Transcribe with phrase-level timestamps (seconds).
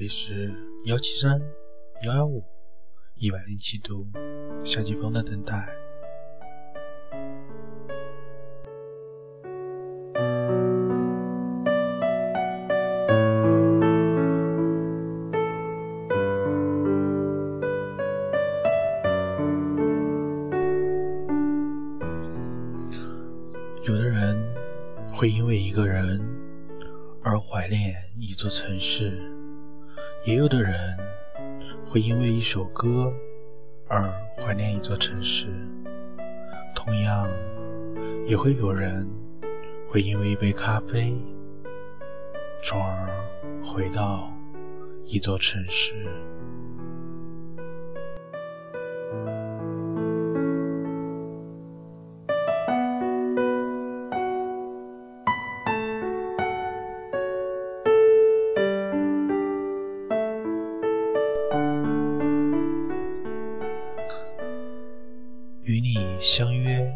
[0.00, 0.50] 里是
[0.86, 1.38] 幺七三
[2.04, 2.42] 幺幺五
[3.16, 4.06] 一百零七度
[4.64, 5.68] 夏季风的等待。
[23.86, 24.34] 有的人
[25.12, 26.18] 会因为一个人
[27.22, 29.39] 而怀念一座城市，
[30.22, 30.98] 也有的人
[31.86, 33.10] 会因为一首歌
[33.88, 35.46] 而怀念一座城市。
[36.74, 37.26] 同样，
[38.26, 39.08] 也会有人
[39.88, 41.16] 会因为一杯咖啡，
[42.62, 43.08] 从而
[43.64, 44.30] 回到
[45.06, 46.06] 一座城市。
[66.32, 66.88] 相约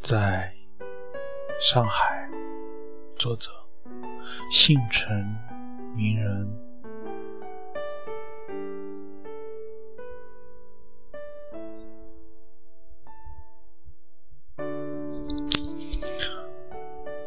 [0.00, 0.52] 在
[1.60, 2.28] 上海，
[3.14, 3.48] 作者
[4.50, 5.24] 姓陈
[5.94, 6.50] 名人。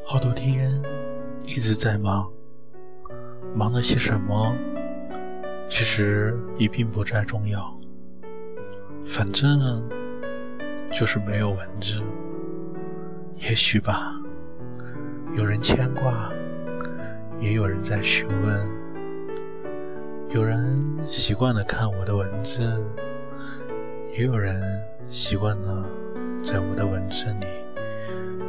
[0.06, 0.70] 好多天
[1.46, 2.30] 一直在忙，
[3.56, 4.54] 忙了些什么，
[5.70, 7.74] 其实也并不太重要。
[9.06, 9.90] 反正
[10.92, 12.02] 就是没有文字，
[13.38, 14.14] 也许吧。
[15.36, 16.32] 有人牵挂，
[17.40, 18.78] 也有人在询问。
[20.30, 20.76] 有人
[21.08, 22.64] 习惯了看我的文字，
[24.12, 24.62] 也有人
[25.08, 25.88] 习惯了
[26.42, 27.48] 在我的文字里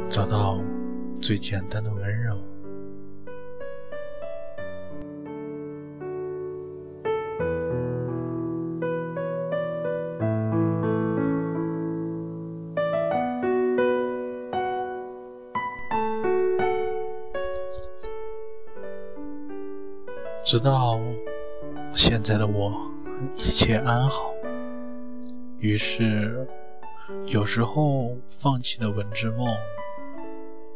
[0.09, 0.59] 找到
[1.21, 2.37] 最简单的温柔。
[20.51, 20.99] 直到
[21.93, 22.73] 现在的我
[23.37, 24.33] 一切安好，
[25.59, 26.43] 于是
[27.27, 29.47] 有时候放弃的文字梦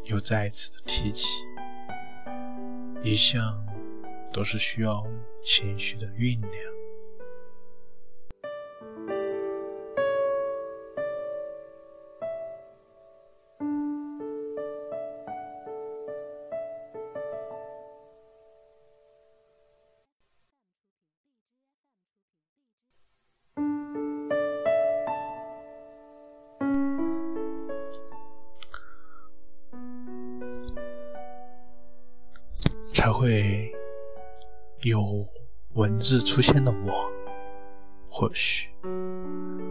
[0.04, 1.26] 又再一次的提起，
[3.02, 3.52] 一向
[4.32, 5.04] 都是需要
[5.42, 6.73] 情绪的酝酿。
[33.04, 33.70] 才会
[34.80, 35.26] 有
[35.74, 37.12] 文字出现的我，
[38.08, 38.70] 或许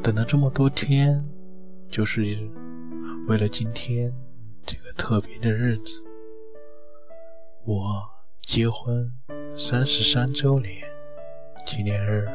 [0.04, 1.28] 等了这么多天，
[1.90, 2.22] 就是
[3.28, 4.14] 为了今天
[4.68, 6.00] 这个特别的日子。
[7.66, 8.08] 我
[8.44, 9.12] 结婚
[9.56, 10.72] 三十三周年
[11.66, 12.28] 纪念日，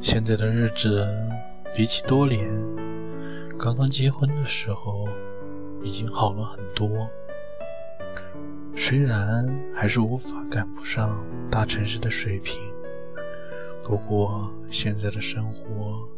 [0.00, 1.06] 现在的日子
[1.76, 2.44] 比起多年
[3.56, 5.06] 刚刚结婚的时候。
[5.84, 7.06] 已经好了很多，
[8.74, 12.58] 虽然还是无法赶不上大城市的水平，
[13.82, 16.08] 不过现在的生活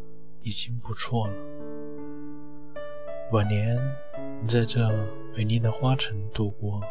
[0.41, 1.33] 已经不错了。
[3.33, 3.77] 晚年
[4.47, 4.89] 在这
[5.35, 6.81] 美丽的花城度过，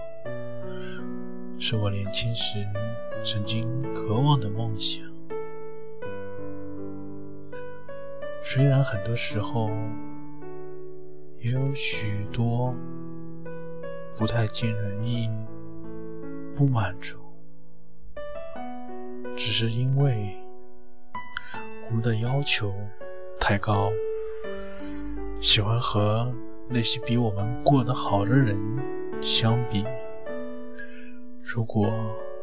[1.58, 2.62] 是我年轻时
[3.24, 5.02] 曾经渴望的梦想。
[8.44, 9.70] 虽然很多时候。
[11.46, 12.74] 也有许多
[14.16, 15.30] 不太尽人意、
[16.56, 17.16] 不满足，
[19.36, 20.36] 只是因为
[21.86, 22.74] 我们的要求
[23.38, 23.92] 太高，
[25.40, 26.34] 喜欢和
[26.68, 28.58] 那些比我们过得好的人
[29.22, 29.84] 相比。
[31.44, 31.88] 如果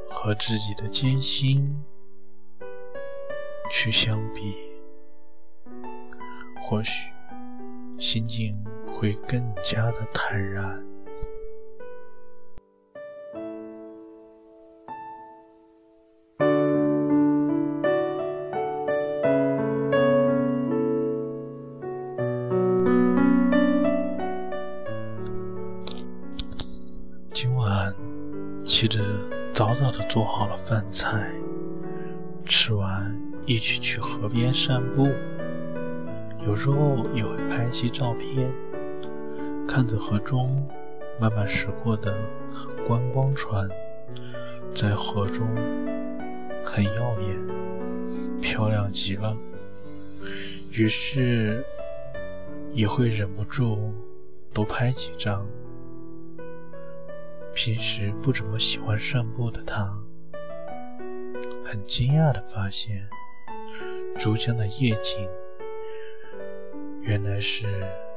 [0.09, 1.77] 和自己的艰辛
[3.69, 4.55] 去相比，
[6.61, 7.09] 或许
[7.97, 8.57] 心境。
[9.03, 10.81] 会更加的坦然。
[27.33, 27.93] 今晚
[28.63, 29.01] 妻子
[29.51, 31.29] 早早的做好了饭菜，
[32.45, 35.09] 吃完一起去河边散步，
[36.47, 38.49] 有时候也会拍些照片。
[39.67, 40.67] 看着河中
[41.19, 42.15] 慢慢驶过的
[42.87, 43.67] 观光船，
[44.73, 45.47] 在河中
[46.63, 49.35] 很耀眼，漂亮极了。
[50.71, 51.65] 于是
[52.71, 53.93] 也会忍不住
[54.53, 55.45] 多拍几张。
[57.53, 59.95] 平时不怎么喜欢散步的他，
[61.63, 63.07] 很惊讶地发现，
[64.17, 65.29] 珠江的夜景
[67.01, 67.67] 原来是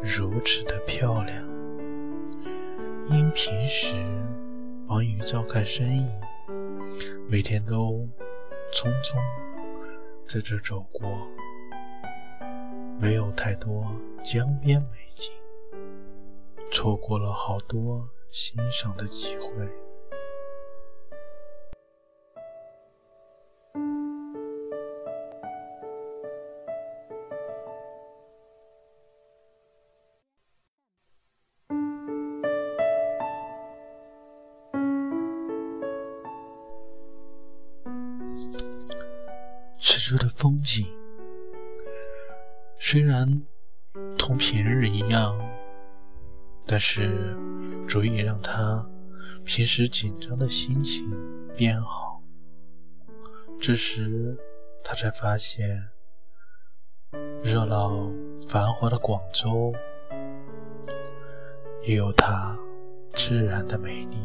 [0.02, 1.46] 如此的漂亮。
[3.08, 3.94] 因平时
[4.86, 6.08] 忙于照看生意，
[7.28, 8.08] 每天都
[8.72, 9.16] 匆匆
[10.26, 11.08] 在这走过。
[12.98, 13.86] 没有太多
[14.24, 15.32] 江边美景，
[16.70, 19.68] 错过了好多欣赏的机会。
[39.88, 40.84] 此处的风景。
[42.76, 43.40] 虽然
[44.18, 45.38] 同平日一样，
[46.66, 47.36] 但是
[47.86, 48.84] 足以让他
[49.44, 51.08] 平时紧张的心情
[51.56, 52.20] 变好。
[53.60, 54.36] 这时，
[54.82, 55.88] 他才发现，
[57.44, 58.10] 热闹
[58.48, 59.72] 繁华的广州
[61.84, 62.58] 也有它
[63.14, 64.18] 自然的美丽。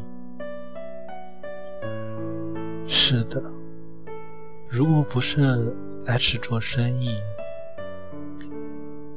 [2.88, 3.40] 是的，
[4.74, 5.42] 如果不是
[6.06, 7.20] 来此做生意，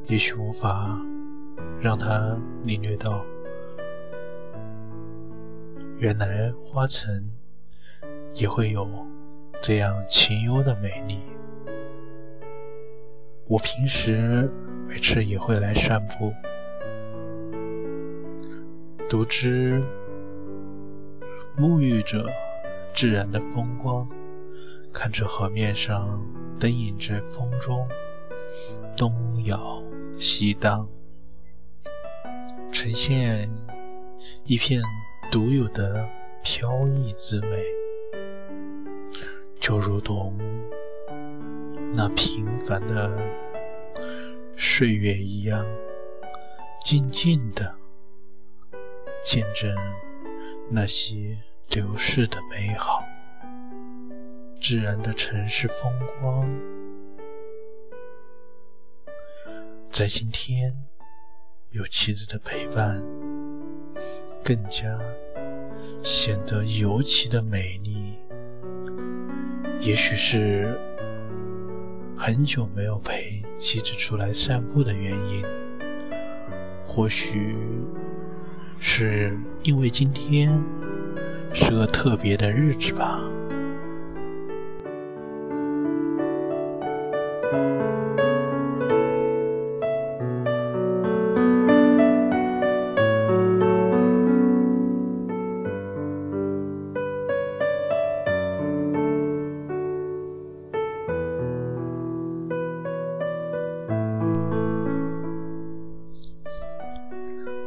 [0.09, 1.01] 也许无法
[1.81, 3.25] 让他领略到，
[5.97, 7.31] 原来花城
[8.33, 8.85] 也会有
[9.63, 11.21] 这样清幽的美丽。
[13.47, 14.51] 我平时
[14.89, 16.35] 每次也会来散步，
[19.09, 19.81] 独自
[21.57, 22.27] 沐浴着
[22.93, 24.05] 自然的风光，
[24.95, 26.25] 看着河面上
[26.59, 27.87] 灯影在风中
[28.97, 29.13] 东
[29.45, 29.83] 摇。
[30.17, 30.89] 西荡，
[32.71, 33.51] 呈现
[34.45, 34.81] 一片
[35.31, 36.09] 独有的
[36.45, 37.61] 飘逸之美，
[39.59, 40.39] 就如同
[41.93, 43.11] 那平凡的
[44.57, 45.67] 岁月一样，
[46.85, 47.75] 静静的
[49.25, 49.77] 见证
[50.71, 51.37] 那些
[51.71, 53.04] 流逝的美好，
[54.67, 56.49] 自然的城市风光。
[59.91, 60.75] 在今天
[61.69, 62.99] 有妻子的陪伴，
[64.43, 64.99] 更加
[66.03, 68.19] 显得尤其的美丽。
[69.83, 70.75] 也许是
[72.17, 75.45] 很久没有陪妻子出来散步的原因，
[76.83, 77.55] 或许
[78.81, 80.59] 是因为今天
[81.53, 83.21] 是个特别的日子吧。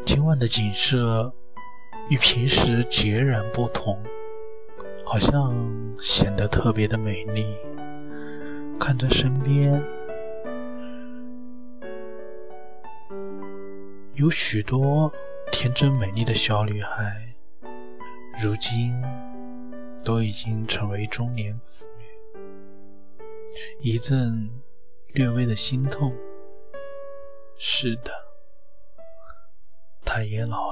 [0.06, 1.34] 今晚的景色
[2.10, 4.02] 与平时截然不同，
[5.04, 5.54] 好像
[6.00, 7.46] 显得特别的美丽。
[8.88, 9.84] 看着身边
[14.14, 15.12] 有许多
[15.52, 17.36] 天真美丽的小女孩，
[18.42, 18.94] 如今
[20.06, 22.06] 都已经成为中年妇女，
[23.82, 24.50] 一阵
[25.08, 26.16] 略微的心痛。
[27.58, 28.12] 是的。
[30.06, 30.67] 他也老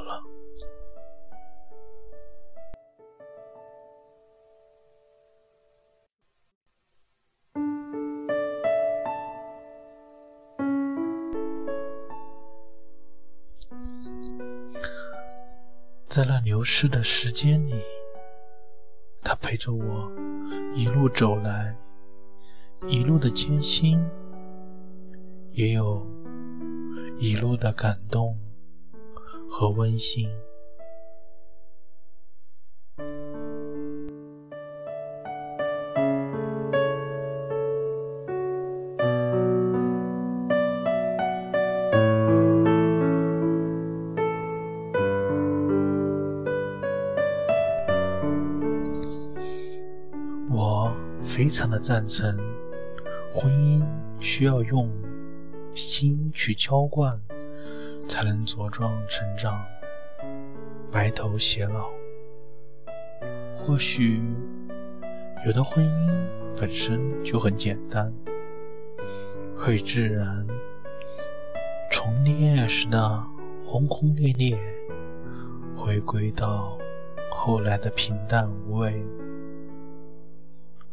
[16.16, 17.74] 在那流逝的时间里，
[19.22, 20.10] 他陪着我
[20.74, 21.76] 一路走来，
[22.88, 24.00] 一路的艰辛，
[25.52, 26.08] 也有
[27.20, 28.40] 一路的感动。
[29.50, 30.30] 和温馨。
[51.36, 52.34] 非常的赞成，
[53.30, 53.84] 婚姻
[54.22, 54.90] 需要用
[55.74, 57.20] 心去浇灌。
[58.08, 59.66] 才能茁壮成长，
[60.92, 61.90] 白头偕老。
[63.58, 64.22] 或许，
[65.46, 68.14] 有的婚姻本身就很简单，
[69.58, 70.48] 可以自然
[71.92, 73.24] 从恋爱时的
[73.66, 74.58] 轰轰烈烈，
[75.76, 76.78] 回归到
[77.30, 79.04] 后来的平淡无味，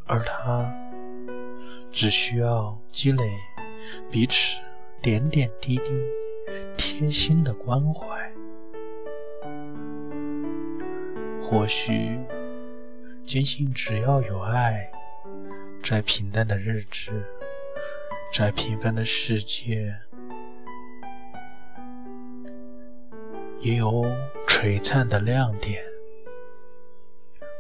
[0.06, 0.72] 而他
[1.90, 3.30] 只需要积累
[4.10, 4.56] 彼此
[5.00, 5.90] 点点滴滴
[6.76, 8.32] 贴心的关怀，
[11.40, 12.18] 或许。
[13.24, 14.90] 坚信，只要有爱，
[15.82, 17.12] 在平淡的日子，
[18.34, 19.94] 在平凡的世界，
[23.60, 24.04] 也有
[24.48, 25.80] 璀璨的亮点，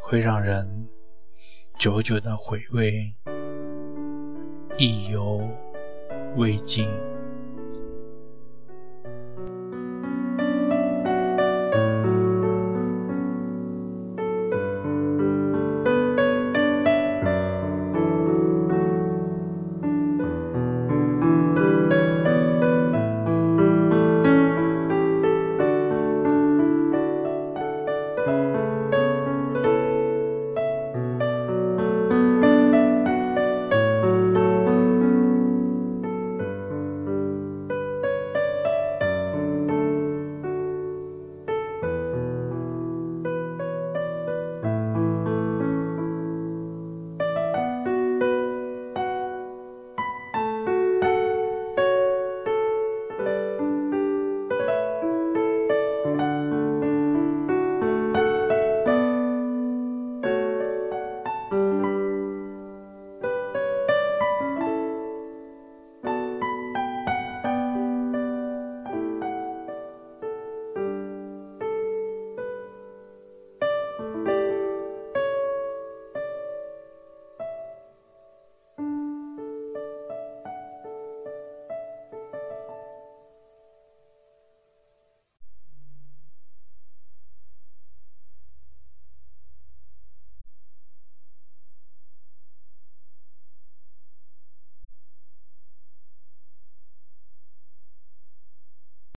[0.00, 0.88] 会让人
[1.82, 3.12] 久久的回味，
[4.78, 5.40] 意犹
[6.36, 6.88] 未尽。